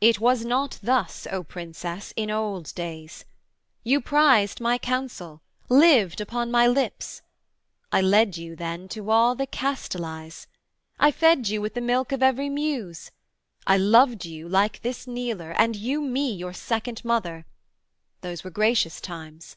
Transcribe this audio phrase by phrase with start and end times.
[0.00, 3.24] 'It was not thus, O Princess, in old days:
[3.82, 7.22] You prized my counsel, lived upon my lips:
[7.90, 10.46] I led you then to all the Castalies;
[11.00, 13.10] I fed you with the milk of every Muse;
[13.66, 17.44] I loved you like this kneeler, and you me Your second mother:
[18.20, 19.56] those were gracious times.